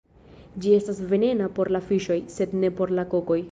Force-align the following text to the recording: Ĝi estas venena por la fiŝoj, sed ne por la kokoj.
Ĝi 0.63 0.71
estas 0.77 1.01
venena 1.11 1.51
por 1.59 1.71
la 1.77 1.83
fiŝoj, 1.91 2.19
sed 2.39 2.59
ne 2.65 2.75
por 2.81 2.97
la 3.01 3.07
kokoj. 3.15 3.41